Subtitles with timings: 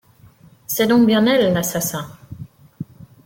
[0.65, 2.07] C'est donc bien elle l’assassin.